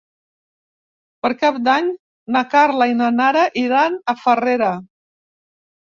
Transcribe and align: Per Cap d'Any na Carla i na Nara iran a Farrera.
Per 1.25 1.31
Cap 1.41 1.59
d'Any 1.67 1.91
na 2.37 2.43
Carla 2.55 2.89
i 2.95 2.97
na 3.05 3.11
Nara 3.21 3.47
iran 3.67 4.03
a 4.15 4.17
Farrera. 4.23 4.75